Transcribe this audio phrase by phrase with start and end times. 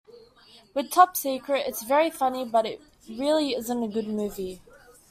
[0.73, 4.59] With 'Top Secret,' it's very funny, but it really isn't a good movie.